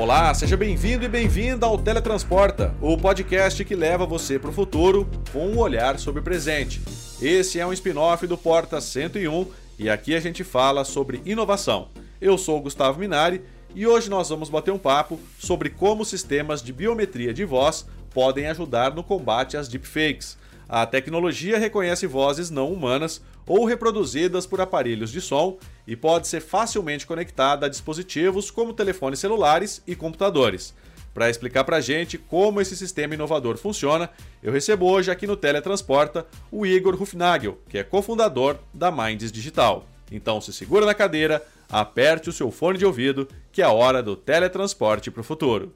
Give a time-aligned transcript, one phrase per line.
[0.00, 5.06] Olá, seja bem-vindo e bem-vinda ao Teletransporta, o podcast que leva você para o futuro
[5.30, 6.80] com um olhar sobre o presente.
[7.20, 9.46] Esse é um spin-off do Porta 101
[9.78, 11.90] e aqui a gente fala sobre inovação.
[12.18, 13.42] Eu sou o Gustavo Minari
[13.74, 18.46] e hoje nós vamos bater um papo sobre como sistemas de biometria de voz podem
[18.46, 20.38] ajudar no combate às deepfakes.
[20.72, 26.40] A tecnologia reconhece vozes não humanas ou reproduzidas por aparelhos de som e pode ser
[26.40, 30.72] facilmente conectada a dispositivos como telefones celulares e computadores.
[31.12, 34.08] Para explicar para a gente como esse sistema inovador funciona,
[34.40, 39.88] eu recebo hoje aqui no Teletransporta o Igor Rufnagel, que é cofundador da Minds Digital.
[40.08, 44.00] Então se segura na cadeira, aperte o seu fone de ouvido, que é a hora
[44.00, 45.74] do teletransporte para o futuro.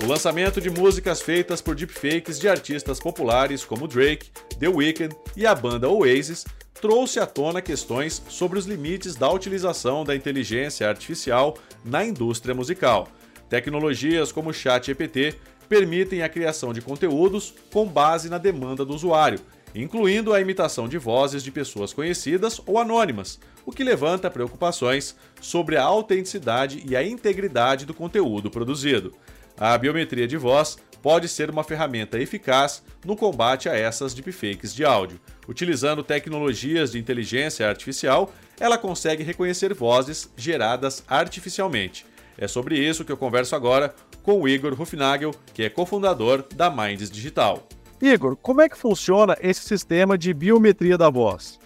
[0.00, 5.44] O lançamento de músicas feitas por deepfakes de artistas populares como Drake, The Weeknd e
[5.44, 6.44] a banda Oasis
[6.80, 13.08] trouxe à tona questões sobre os limites da utilização da inteligência artificial na indústria musical.
[13.48, 15.34] Tecnologias como o ChatGPT
[15.68, 19.40] permitem a criação de conteúdos com base na demanda do usuário,
[19.74, 25.76] incluindo a imitação de vozes de pessoas conhecidas ou anônimas, o que levanta preocupações sobre
[25.76, 29.14] a autenticidade e a integridade do conteúdo produzido.
[29.58, 34.86] A biometria de voz pode ser uma ferramenta eficaz no combate a essas deepfakes de
[34.86, 35.20] áudio.
[35.46, 42.06] Utilizando tecnologias de inteligência artificial, ela consegue reconhecer vozes geradas artificialmente.
[42.38, 46.70] É sobre isso que eu converso agora com o Igor Rufnagel, que é cofundador da
[46.70, 47.68] Minds Digital.
[48.00, 51.58] Igor, como é que funciona esse sistema de biometria da voz?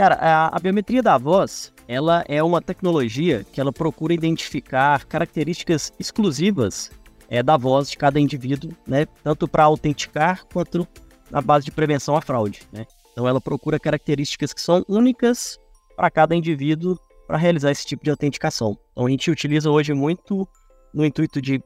[0.00, 5.92] Cara, a, a, biometria da voz, ela é uma tecnologia que ela procura identificar características
[6.00, 6.90] exclusivas
[7.28, 9.04] é, da voz de cada indivíduo, né?
[9.22, 10.88] Tanto para autenticar quanto
[11.30, 12.86] na base de prevenção à fraude, né?
[13.12, 15.58] Então ela procura características que são únicas
[15.94, 18.78] para cada indivíduo para realizar esse tipo de autenticação.
[18.92, 20.48] Então a gente utiliza hoje muito
[20.94, 21.62] no intuito de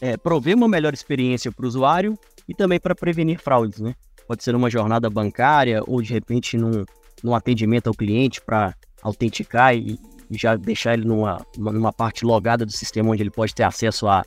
[0.00, 2.18] é, prover uma melhor experiência para o usuário
[2.48, 3.94] e também para prevenir fraudes, né?
[4.26, 6.84] Pode ser uma jornada bancária ou de repente num,
[7.22, 9.98] num atendimento ao cliente para autenticar e,
[10.30, 14.06] e, já deixar ele numa, numa parte logada do sistema onde ele pode ter acesso
[14.06, 14.24] a,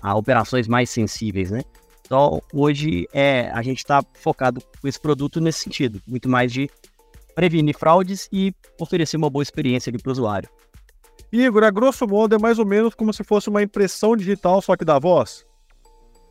[0.00, 1.62] a operações mais sensíveis, né?
[2.06, 6.68] Então, hoje é, a gente está focado com esse produto nesse sentido, muito mais de
[7.34, 10.48] prevenir fraudes e oferecer uma boa experiência para o usuário.
[11.32, 14.76] Igor, a grosso modo é mais ou menos como se fosse uma impressão digital, só
[14.76, 15.44] que da voz?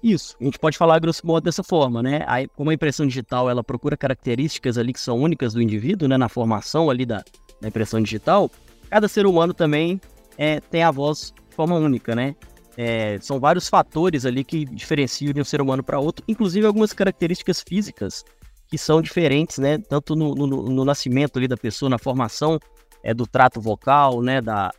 [0.03, 2.25] Isso, a gente pode falar grosso modo dessa forma, né?
[2.27, 6.17] Aí, como a impressão digital ela procura características ali que são únicas do indivíduo, né?
[6.17, 7.23] Na formação ali da,
[7.61, 8.51] da impressão digital,
[8.89, 10.01] cada ser humano também
[10.37, 12.35] é, tem a voz de forma única, né?
[12.75, 16.91] É, são vários fatores ali que diferenciam de um ser humano para outro, inclusive algumas
[16.91, 18.25] características físicas
[18.67, 19.77] que são diferentes, né?
[19.77, 22.59] Tanto no, no, no nascimento ali da pessoa, na formação
[23.01, 24.41] é, do trato vocal, né?
[24.41, 24.69] Da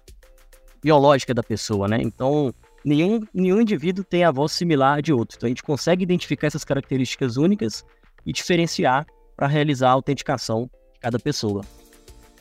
[0.83, 1.97] biológica da pessoa, né?
[2.03, 2.53] Então,
[2.85, 5.37] nenhum, nenhum indivíduo tem a voz similar de outro.
[5.37, 7.85] Então a gente consegue identificar essas características únicas
[8.27, 9.07] e diferenciar
[9.37, 11.63] para realizar a autenticação de cada pessoa.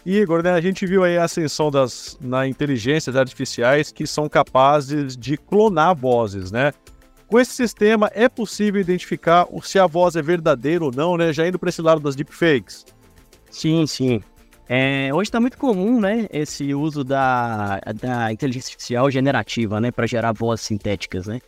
[0.06, 5.16] Igor, né, a gente viu aí a ascensão das na inteligências artificiais que são capazes
[5.16, 6.74] de clonar vozes, né?
[7.26, 11.32] Com esse sistema é possível identificar se a voz é verdadeira ou não, né?
[11.32, 12.86] Já indo para esse lado das deepfakes.
[13.50, 14.22] Sim, sim.
[14.68, 20.08] É, hoje está muito comum, né, esse uso da, da inteligência artificial generativa, né, para
[20.08, 21.42] gerar vozes sintéticas, né?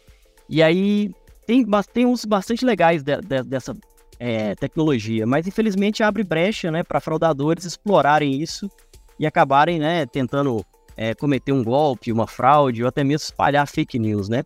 [0.50, 1.12] E aí
[1.47, 3.75] tem, tem usos bastante legais de, de, dessa
[4.19, 8.69] é, tecnologia, mas infelizmente abre brecha, né, para fraudadores explorarem isso
[9.17, 10.65] e acabarem, né, tentando
[10.97, 14.44] é, cometer um golpe, uma fraude ou até mesmo espalhar fake news, né?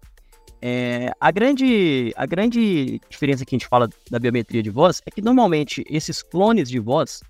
[0.61, 5.11] É, a, grande, a grande diferença que a gente fala da biometria de voz é
[5.11, 7.21] que normalmente esses clones de voz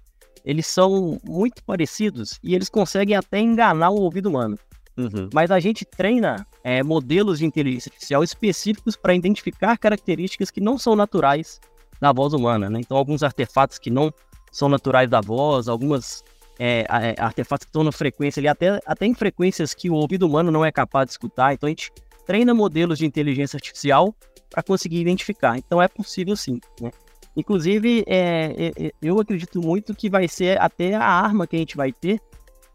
[0.45, 4.57] eles são muito parecidos e eles conseguem até enganar o ouvido humano.
[4.97, 5.29] Uhum.
[5.33, 10.77] Mas a gente treina é, modelos de inteligência artificial específicos para identificar características que não
[10.77, 11.59] são naturais
[12.01, 12.79] da voz humana, né?
[12.79, 14.13] Então, alguns artefatos que não
[14.51, 16.23] são naturais da voz, algumas
[16.57, 20.25] é, é, artefatos que estão na frequência ali, até, até em frequências que o ouvido
[20.27, 21.53] humano não é capaz de escutar.
[21.53, 21.91] Então, a gente
[22.25, 24.13] treina modelos de inteligência artificial
[24.49, 25.57] para conseguir identificar.
[25.57, 26.91] Então, é possível sim, né?
[27.39, 31.77] Inclusive, é, é, eu acredito muito que vai ser até a arma que a gente
[31.77, 32.19] vai ter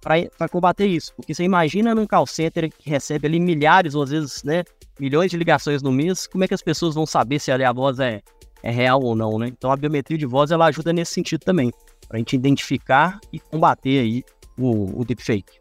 [0.01, 1.13] para combater isso.
[1.15, 4.65] Porque você imagina num call center que recebe ali milhares ou às vezes né,
[4.99, 7.73] milhões de ligações no mês, como é que as pessoas vão saber se ali a
[7.73, 8.23] voz é,
[8.63, 9.49] é real ou não, né?
[9.49, 11.71] Então a biometria de voz ela ajuda nesse sentido também,
[12.09, 14.25] para a gente identificar e combater aí
[14.59, 15.61] o, o deepfake.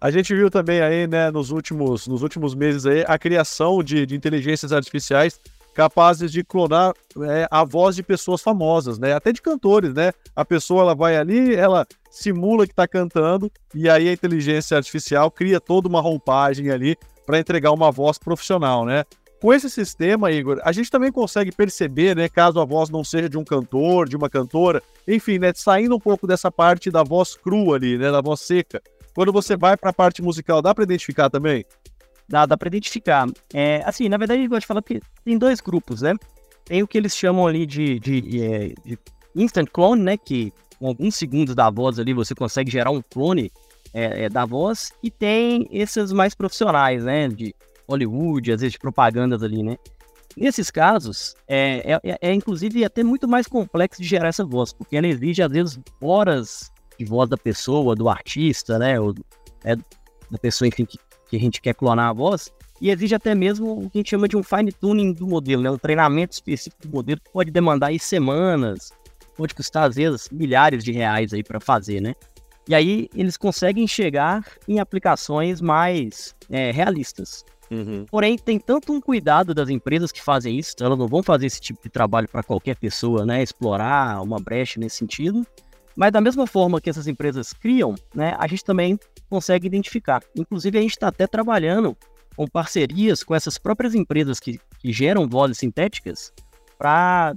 [0.00, 4.06] A gente viu também aí, né, nos últimos, nos últimos meses aí, a criação de,
[4.06, 5.40] de inteligências artificiais
[5.78, 6.92] capazes de clonar
[7.22, 9.12] é, a voz de pessoas famosas, né?
[9.12, 10.10] Até de cantores, né?
[10.34, 15.30] A pessoa ela vai ali, ela simula que está cantando e aí a inteligência artificial
[15.30, 19.04] cria toda uma roupagem ali para entregar uma voz profissional, né?
[19.40, 23.28] Com esse sistema, Igor, a gente também consegue perceber, né, caso a voz não seja
[23.28, 27.36] de um cantor, de uma cantora, enfim, né, saindo um pouco dessa parte da voz
[27.36, 28.82] crua ali, né, da voz seca.
[29.14, 31.64] Quando você vai para a parte musical, dá para identificar também?
[32.28, 33.26] Dá, dá para identificar.
[33.52, 36.14] É, assim, na verdade, eu gosto de falar que tem dois grupos, né?
[36.64, 38.98] Tem o que eles chamam ali de, de, de, é, de
[39.34, 40.16] instant clone, né?
[40.16, 43.50] Que com alguns segundos da voz ali você consegue gerar um clone
[43.94, 44.92] é, é, da voz.
[45.02, 47.28] E tem esses mais profissionais, né?
[47.28, 47.54] De
[47.88, 49.76] Hollywood, às vezes de propagandas ali, né?
[50.36, 54.72] Nesses casos, é, é, é, é, inclusive até muito mais complexo de gerar essa voz,
[54.72, 59.00] porque ela exige, às vezes, horas de voz da pessoa, do artista, né?
[59.00, 59.14] Ou,
[59.64, 60.98] é, da pessoa, enfim, que
[61.28, 64.10] que a gente quer clonar a voz, e exige até mesmo o que a gente
[64.10, 65.70] chama de um fine tuning do modelo, né?
[65.70, 68.92] um treinamento específico do modelo que pode demandar aí semanas,
[69.36, 72.14] pode custar às vezes milhares de reais aí para fazer, né?
[72.68, 77.44] E aí eles conseguem chegar em aplicações mais é, realistas.
[77.70, 78.04] Uhum.
[78.10, 81.60] Porém, tem tanto um cuidado das empresas que fazem isso, elas não vão fazer esse
[81.60, 83.42] tipo de trabalho para qualquer pessoa, né?
[83.42, 85.46] Explorar uma brecha nesse sentido.
[85.96, 88.98] Mas da mesma forma que essas empresas criam, né, a gente também
[89.28, 90.22] consegue identificar.
[90.34, 91.96] Inclusive, a gente está até trabalhando
[92.36, 96.32] com parcerias com essas próprias empresas que, que geram vozes sintéticas
[96.78, 97.34] para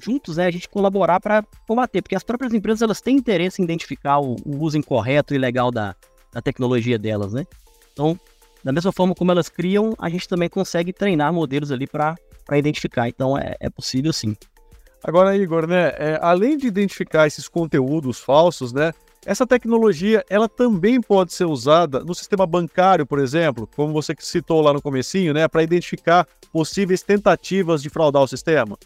[0.00, 3.64] juntos né, a gente colaborar para combater, porque as próprias empresas elas têm interesse em
[3.64, 5.96] identificar o, o uso incorreto e ilegal da,
[6.32, 7.44] da tecnologia delas, né?
[7.92, 8.18] Então,
[8.62, 12.16] da mesma forma como elas criam, a gente também consegue treinar modelos ali para
[12.52, 13.08] identificar.
[13.08, 14.36] Então, é, é possível sim.
[15.02, 18.92] Agora, Igor, né, é, além de identificar esses conteúdos falsos, né,
[19.26, 24.60] essa tecnologia ela também pode ser usada no sistema bancário, por exemplo, como você citou
[24.60, 28.78] lá no comecinho, né, para identificar possíveis tentativas de fraudar o sistema.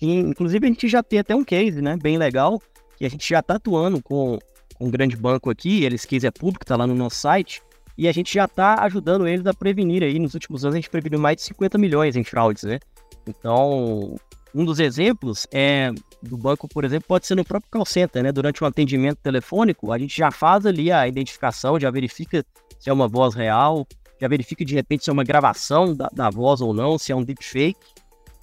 [0.00, 2.60] Inclusive a gente já tem até um case, né, bem legal,
[2.96, 4.38] que a gente já está atuando com,
[4.80, 7.62] um grande banco aqui, esse case é público, está lá no nosso site,
[7.96, 10.90] e a gente já está ajudando eles a prevenir aí, nos últimos anos a gente
[10.90, 12.80] preveniu mais de 50 milhões em fraudes, né?
[13.26, 14.16] Então,
[14.54, 15.90] um dos exemplos é
[16.22, 18.30] do banco, por exemplo, pode ser no próprio call center, né?
[18.30, 22.44] Durante um atendimento telefônico, a gente já faz ali a identificação, já verifica
[22.78, 23.86] se é uma voz real,
[24.20, 27.16] já verifica de repente se é uma gravação da, da voz ou não, se é
[27.16, 27.80] um deepfake,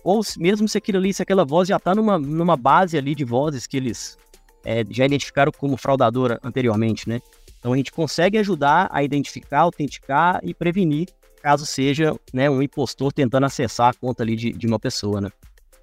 [0.04, 3.24] ou mesmo se aquilo ali, se aquela voz já está numa, numa base ali de
[3.24, 4.18] vozes que eles
[4.66, 7.22] é, já identificaram como fraudadora anteriormente, né?
[7.60, 11.08] Então a gente consegue ajudar a identificar, autenticar e prevenir
[11.42, 15.32] caso seja né, um impostor tentando acessar a conta ali de, de uma pessoa, né?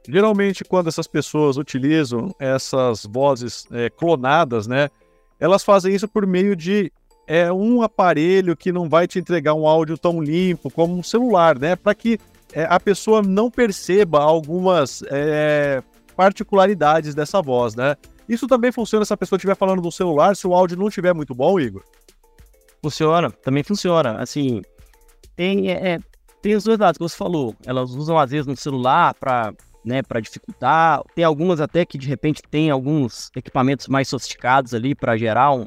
[0.08, 4.88] Geralmente, quando essas pessoas utilizam essas vozes é, clonadas, né,
[5.38, 6.92] elas fazem isso por meio de
[7.26, 11.58] é, um aparelho que não vai te entregar um áudio tão limpo como um celular,
[11.58, 12.18] né, para que
[12.52, 15.82] é, a pessoa não perceba algumas é,
[16.16, 17.96] particularidades dessa voz, né.
[18.28, 21.14] Isso também funciona se a pessoa estiver falando no celular, se o áudio não estiver
[21.14, 21.82] muito bom, Igor?
[22.82, 24.20] Funciona, também funciona.
[24.20, 24.62] Assim,
[25.36, 25.98] tem, é, é
[26.42, 27.54] tem os dois lados que você falou.
[27.64, 29.52] Elas usam às vezes no celular para
[29.86, 31.02] né, para dificultar.
[31.14, 35.66] Tem algumas até que de repente tem alguns equipamentos mais sofisticados ali para gerar um,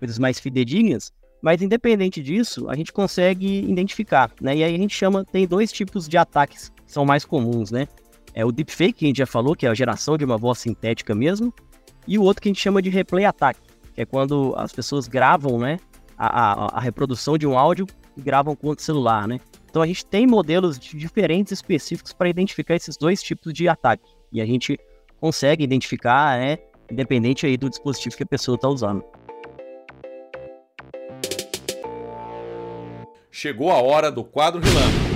[0.00, 4.56] coisas mais fidedignas, mas independente disso, a gente consegue identificar, né?
[4.56, 7.86] E aí a gente chama, tem dois tipos de ataques que são mais comuns, né?
[8.34, 10.58] É o deepfake, que a gente já falou, que é a geração de uma voz
[10.58, 11.54] sintética mesmo,
[12.06, 13.58] e o outro que a gente chama de replay attack,
[13.94, 15.78] que é quando as pessoas gravam, né,
[16.18, 17.86] a, a, a reprodução de um áudio
[18.16, 19.40] e gravam com o celular, né?
[19.68, 24.10] Então a gente tem modelos diferentes específicos para identificar esses dois tipos de ataque.
[24.32, 24.78] E a gente
[25.20, 26.58] consegue identificar, né,
[26.90, 29.04] independente aí do dispositivo que a pessoa está usando.
[33.30, 35.10] Chegou a hora do quadro relâmpago.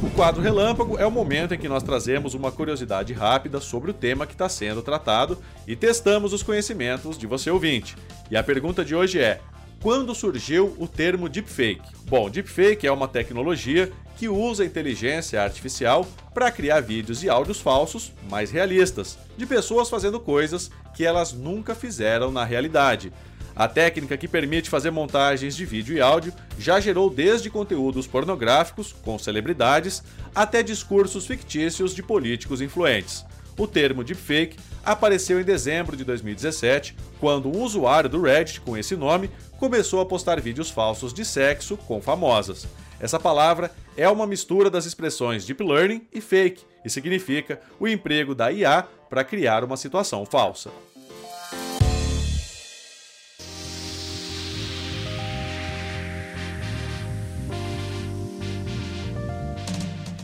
[0.00, 3.94] O quadro relâmpago é o momento em que nós trazemos uma curiosidade rápida sobre o
[3.94, 7.96] tema que está sendo tratado e testamos os conhecimentos de você ouvinte.
[8.30, 9.40] E a pergunta de hoje é:
[9.80, 11.94] quando surgiu o termo deepfake?
[12.04, 18.12] Bom, deepfake é uma tecnologia que usa inteligência artificial para criar vídeos e áudios falsos
[18.28, 23.12] mais realistas, de pessoas fazendo coisas que elas nunca fizeram na realidade.
[23.54, 28.92] A técnica que permite fazer montagens de vídeo e áudio já gerou desde conteúdos pornográficos,
[29.02, 30.02] com celebridades,
[30.34, 33.24] até discursos fictícios de políticos influentes.
[33.58, 38.94] O termo deepfake apareceu em dezembro de 2017, quando um usuário do Reddit com esse
[38.94, 42.68] nome começou a postar vídeos falsos de sexo com famosas.
[43.00, 48.34] Essa palavra é uma mistura das expressões deep learning e fake e significa o emprego
[48.34, 50.70] da IA para criar uma situação falsa.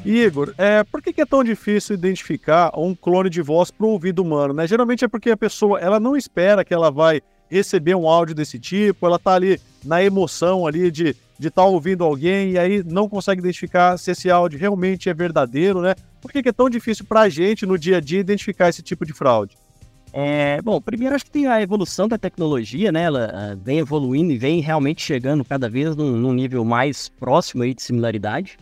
[0.04, 4.22] Igor, é, por que, é tão difícil identificar um clone de voz para o ouvido
[4.22, 4.52] humano?
[4.52, 4.66] Né?
[4.66, 8.58] Geralmente é porque a pessoa ela não espera que ela vai receber um áudio desse
[8.58, 12.82] tipo, ela está ali na emoção ali de de estar tá ouvindo alguém e aí
[12.84, 15.94] não consegue identificar se esse áudio realmente é verdadeiro, né?
[16.20, 19.04] Por que, é tão difícil para a gente no dia a dia identificar esse tipo
[19.04, 19.56] de fraude?
[20.12, 23.02] É, bom, primeiro acho que tem a evolução da tecnologia, né?
[23.02, 27.64] Ela uh, vem evoluindo e vem realmente chegando cada vez num, num nível mais próximo
[27.64, 28.56] aí de similaridade.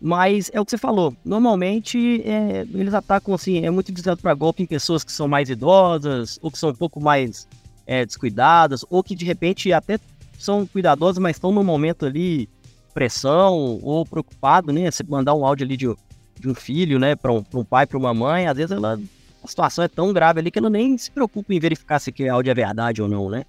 [0.00, 1.14] Mas é o que você falou.
[1.24, 5.48] Normalmente é, eles atacam assim, é muito visado para golpe em pessoas que são mais
[5.48, 7.48] idosas, ou que são um pouco mais
[7.86, 9.98] é, descuidadas, ou que de repente até
[10.38, 12.48] são cuidadosos, mas estão no momento ali
[12.92, 14.90] pressão ou preocupado, né?
[14.90, 15.94] Você mandar um áudio ali de,
[16.38, 18.98] de um filho, né, para um, um pai, para uma mãe, às vezes ela,
[19.42, 22.28] a situação é tão grave ali que ela nem se preocupa em verificar se aquele
[22.28, 23.44] áudio é verdade ou não, né?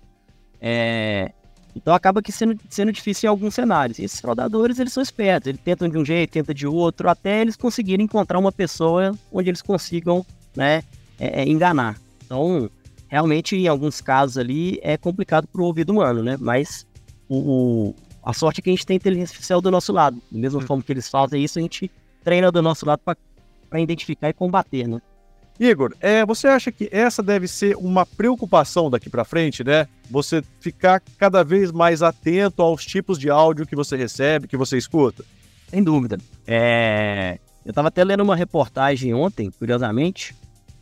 [0.59, 1.31] É,
[1.77, 3.99] então acaba que sendo, sendo difícil em alguns cenários.
[3.99, 7.41] E esses fraudadores, eles são espertos, eles tentam de um jeito, tentam de outro, até
[7.41, 10.83] eles conseguirem encontrar uma pessoa onde eles consigam, né,
[11.19, 11.97] é, é, enganar.
[12.25, 12.69] Então,
[13.07, 16.35] realmente, em alguns casos ali, é complicado para o ouvido humano, né?
[16.39, 16.85] Mas
[17.29, 20.21] o, o, a sorte é que a gente tem inteligência artificial do nosso lado.
[20.31, 20.65] Da mesma hum.
[20.65, 21.89] forma que eles fazem isso, a gente
[22.23, 23.01] treina do nosso lado
[23.69, 25.01] para identificar e combater, né?
[25.59, 29.87] Igor, é, você acha que essa deve ser uma preocupação daqui para frente, né?
[30.09, 34.77] Você ficar cada vez mais atento aos tipos de áudio que você recebe, que você
[34.77, 35.25] escuta?
[35.67, 36.17] Sem dúvida.
[36.45, 37.39] É...
[37.65, 40.33] Eu estava até lendo uma reportagem ontem, curiosamente,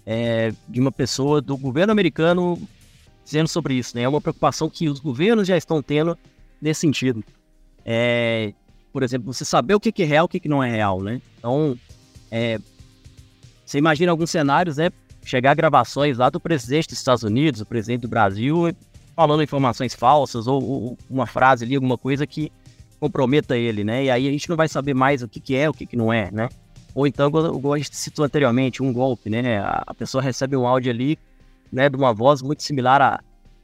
[0.05, 2.61] é, de uma pessoa do governo americano
[3.23, 4.03] dizendo sobre isso, né?
[4.03, 6.15] É uma preocupação que os governos já estão tendo
[6.61, 7.23] nesse sentido.
[7.83, 8.53] É,
[8.93, 11.19] por exemplo, você saber o que é real e o que não é real, né?
[11.39, 11.77] Então,
[12.29, 12.59] é,
[13.65, 14.89] você imagina alguns cenários, né?
[15.23, 18.71] Chegar gravações lá do presidente dos Estados Unidos, o presidente do Brasil,
[19.15, 22.51] falando informações falsas ou, ou uma frase ali, alguma coisa que
[22.99, 24.05] comprometa ele, né?
[24.05, 25.97] E aí a gente não vai saber mais o que, que é, o que, que
[25.97, 26.49] não é, né?
[26.93, 29.59] Ou então, como a gente citou anteriormente, um golpe, né?
[29.59, 31.17] A pessoa recebe um áudio ali,
[31.71, 33.19] né, de uma voz muito similar a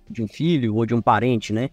[0.09, 1.69] de um filho ou de um parente, né?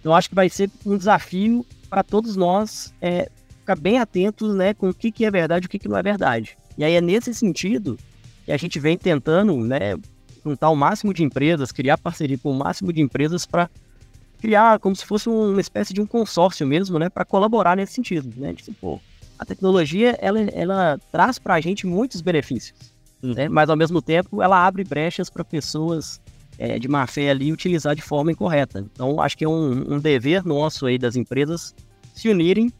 [0.00, 3.30] Então, acho que vai ser um desafio para todos nós é,
[3.60, 5.96] ficar bem atentos, né, com o que, que é verdade e o que, que não
[5.96, 6.58] é verdade.
[6.76, 7.98] E aí é nesse sentido
[8.44, 9.96] que a gente vem tentando, né,
[10.44, 13.70] juntar o máximo de empresas, criar parceria com o máximo de empresas para
[14.40, 18.30] criar como se fosse uma espécie de um consórcio mesmo, né, para colaborar nesse sentido,
[18.36, 19.00] né, de, tipo,
[19.38, 22.78] a tecnologia ela, ela traz para a gente muitos benefícios,
[23.22, 23.34] uhum.
[23.34, 23.48] né?
[23.48, 26.20] mas ao mesmo tempo ela abre brechas para pessoas
[26.58, 28.86] é, de má fé ali utilizar de forma incorreta.
[28.92, 31.74] Então acho que é um, um dever nosso aí das empresas
[32.14, 32.72] se unirem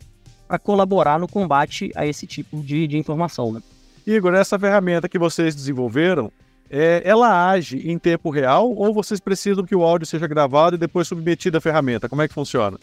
[0.47, 3.53] para colaborar no combate a esse tipo de, de informação.
[3.53, 3.63] Né?
[4.07, 6.31] Igor, essa ferramenta que vocês desenvolveram,
[6.71, 10.79] é, ela age em tempo real ou vocês precisam que o áudio seja gravado e
[10.79, 12.09] depois submetido à ferramenta?
[12.09, 12.79] Como é que funciona?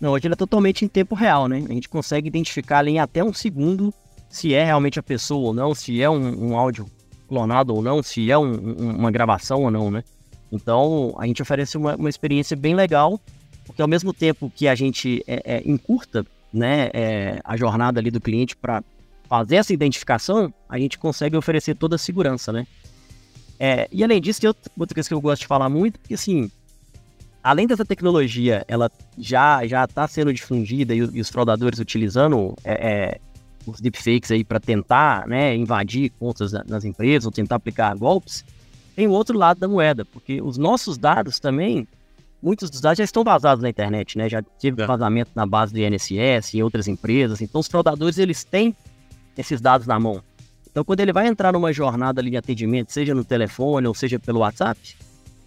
[0.00, 1.64] Não, hoje ele é totalmente em tempo real, né?
[1.68, 3.92] A gente consegue identificar ali em até um segundo
[4.30, 6.86] se é realmente a pessoa ou não, se é um, um áudio
[7.28, 10.04] clonado ou não, se é um, um, uma gravação ou não, né?
[10.52, 13.20] Então, a gente oferece uma, uma, experiência bem legal,
[13.66, 18.10] porque ao mesmo tempo que a gente é, é, encurta né, é, a jornada ali
[18.10, 18.82] do cliente para
[19.30, 22.66] fazer essa identificação, a gente consegue oferecer toda a segurança, né?
[23.60, 26.50] É, e além disso, tem outra coisa que eu gosto de falar muito, porque assim,
[27.40, 32.72] além dessa tecnologia, ela já já está sendo difundida e, e, os fraudadores utilizando é,
[32.72, 33.20] é,
[33.64, 38.44] os deepfakes aí para tentar né, invadir contas nas empresas ou tentar aplicar golpes,
[38.96, 41.86] tem o outro lado da moeda, porque os nossos dados também,
[42.42, 44.28] muitos dos dados já estão vazados na internet, né?
[44.28, 44.86] Já teve é.
[44.86, 48.74] vazamento na base do INSS e outras empresas, então os fraudadores eles têm
[49.36, 50.22] esses dados na mão.
[50.70, 54.18] Então quando ele vai entrar numa jornada ali de atendimento, seja no telefone ou seja
[54.18, 54.96] pelo WhatsApp,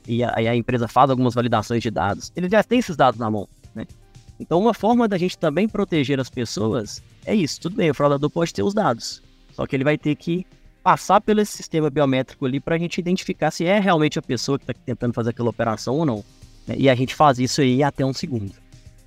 [0.08, 3.32] e a, a, empresa faz algumas validações de dados, ele já tem esses dados na
[3.32, 3.86] mão, né?
[4.40, 7.62] Então, uma forma da gente também proteger as pessoas é isso.
[7.62, 9.22] Tudo bem, o fraudador pode ter os dados,
[9.54, 10.46] só que ele vai ter que
[10.84, 14.60] passar pelo esse sistema biométrico ali para a gente identificar se é realmente a pessoa
[14.60, 16.26] que está tentando fazer aquela operação ou não.
[16.68, 16.76] Né?
[16.78, 18.52] E a gente faz isso aí até um segundo.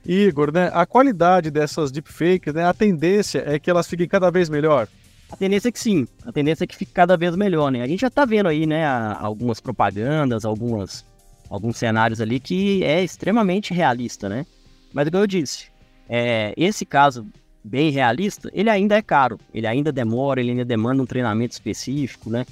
[0.07, 4.49] Igor, né, a qualidade dessas deepfakes, né, a tendência é que elas fiquem cada vez
[4.49, 4.89] melhor.
[5.31, 7.83] A tendência é que sim, a tendência é que fique cada vez melhor, né?
[7.83, 11.05] A gente já tá vendo aí, né, algumas propagandas, algumas
[11.49, 14.47] alguns cenários ali que é extremamente realista, né?
[14.93, 15.67] Mas como eu disse,
[16.09, 17.27] é, esse caso
[17.63, 22.31] bem realista, ele ainda é caro, ele ainda demora, ele ainda demanda um treinamento específico,
[22.31, 22.47] né?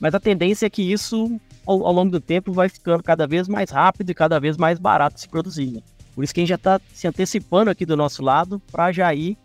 [0.00, 3.48] Mas a tendência é que isso, ao, ao longo do tempo, vai ficando cada vez
[3.48, 5.72] mais rápido e cada vez mais barato se produzir.
[5.72, 5.82] Né?
[6.14, 9.12] Por isso que a gente já está se antecipando aqui do nosso lado para já
[9.14, 9.36] ir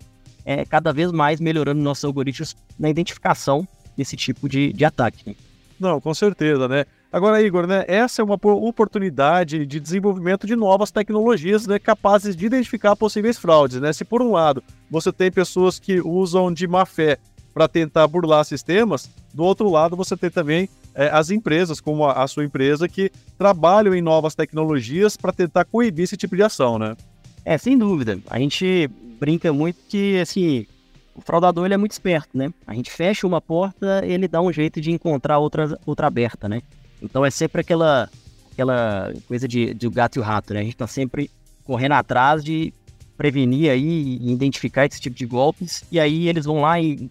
[0.45, 5.35] é, cada vez mais melhorando nossos algoritmos na identificação desse tipo de, de ataque.
[5.79, 6.85] Não, com certeza, né?
[7.11, 12.45] Agora, Igor, né, essa é uma oportunidade de desenvolvimento de novas tecnologias né, capazes de
[12.45, 13.81] identificar possíveis fraudes.
[13.81, 13.91] Né?
[13.91, 17.17] Se, por um lado, você tem pessoas que usam de má fé
[17.51, 22.23] para tentar burlar sistemas, do outro lado, você tem também é, as empresas, como a,
[22.23, 26.77] a, sua empresa, que trabalham em novas tecnologias para tentar coibir esse tipo de ação,
[26.77, 26.97] né?
[27.45, 28.19] É, sem dúvida.
[28.29, 30.67] A gente brinca muito que, assim,
[31.15, 32.53] o fraudador ele é muito esperto, né?
[32.67, 36.61] A gente fecha uma porta, ele dá um jeito de encontrar outra, outra aberta, né?
[37.01, 38.09] Então é sempre aquela,
[38.51, 40.59] aquela coisa de, de gato e o rato, né?
[40.59, 41.31] A gente tá sempre
[41.63, 42.73] correndo atrás de
[43.15, 47.07] prevenir aí e identificar esse tipo de golpes, e aí eles vão lá e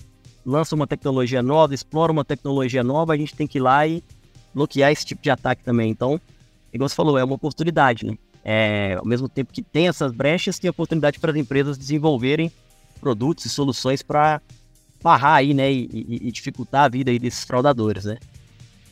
[0.49, 4.02] lançam uma tecnologia nova, exploram uma tecnologia nova, a gente tem que ir lá e
[4.55, 5.90] bloquear esse tipo de ataque também.
[5.90, 6.19] Então,
[6.73, 8.17] igual você falou, é uma oportunidade, né?
[8.43, 12.50] É, ao mesmo tempo que tem essas brechas, tem oportunidade para as empresas desenvolverem
[12.99, 14.40] produtos e soluções para
[15.02, 18.17] barrar aí, né, e, e, e, dificultar a vida aí desses fraudadores, né?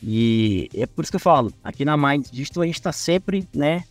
[0.01, 3.47] E é por isso que eu falo, aqui na Mind Digital a gente está sempre,
[3.53, 3.83] né,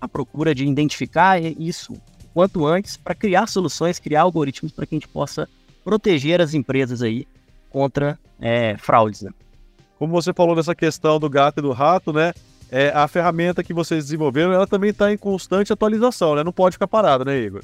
[0.00, 1.96] à procura de identificar isso
[2.34, 5.48] quanto antes para criar soluções, criar algoritmos para que a gente possa
[5.86, 7.28] proteger as empresas aí
[7.70, 9.22] contra é, fraudes.
[9.22, 9.30] Né?
[9.96, 12.32] Como você falou dessa questão do gato e do rato, né?
[12.68, 16.42] É, a ferramenta que vocês desenvolveram, ela também está em constante atualização, né?
[16.42, 17.62] Não pode ficar parada, né, Igor?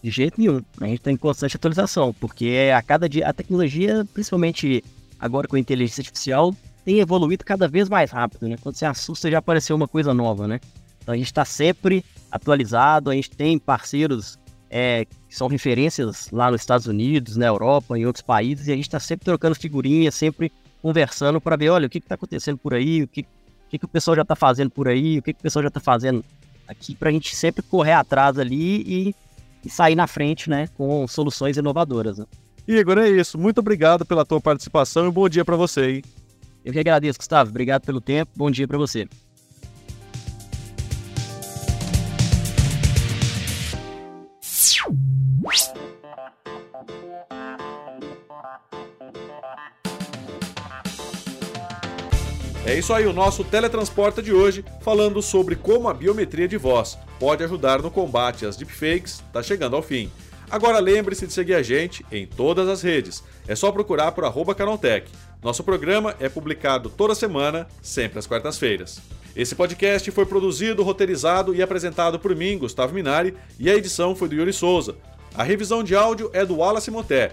[0.00, 0.62] De jeito nenhum.
[0.80, 4.84] A gente está em constante atualização, porque a cada dia a tecnologia, principalmente
[5.18, 8.56] agora com a inteligência artificial, tem evoluído cada vez mais rápido, né?
[8.62, 10.60] Quando você assusta, já apareceu uma coisa nova, né?
[11.02, 14.38] Então a gente está sempre atualizado, a gente tem parceiros
[14.70, 18.76] é, que são referências lá nos Estados Unidos, na Europa, em outros países, e a
[18.76, 20.52] gente está sempre trocando figurinhas, sempre
[20.82, 23.84] conversando para ver, olha, o que está acontecendo por aí, o que, o que, que
[23.84, 26.24] o pessoal já está fazendo por aí, o que, que o pessoal já está fazendo
[26.66, 29.14] aqui, para a gente sempre correr atrás ali e,
[29.64, 32.18] e, sair na frente, né, com soluções inovadoras.
[32.18, 32.26] Né?
[32.66, 33.38] Igor, é isso.
[33.38, 36.02] Muito obrigado pela tua participação e bom dia para você, hein?
[36.64, 37.48] Eu que agradeço, Gustavo.
[37.48, 38.30] Obrigado pelo tempo.
[38.36, 39.08] Bom dia para você.
[52.68, 56.98] É isso aí, o nosso teletransporta de hoje, falando sobre como a biometria de voz
[57.18, 60.10] pode ajudar no combate às deepfakes, está chegando ao fim.
[60.50, 63.24] Agora lembre-se de seguir a gente em todas as redes.
[63.46, 65.10] É só procurar por arroba Canaltech.
[65.42, 69.00] Nosso programa é publicado toda semana, sempre às quartas-feiras.
[69.34, 74.28] Esse podcast foi produzido, roteirizado e apresentado por mim, Gustavo Minari, e a edição foi
[74.28, 74.94] do Yuri Souza.
[75.34, 77.32] A revisão de áudio é do Wallace Monté.